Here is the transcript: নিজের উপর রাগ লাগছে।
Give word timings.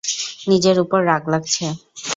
নিজের 0.47 0.77
উপর 0.83 0.99
রাগ 1.05 1.23
লাগছে। 1.33 1.65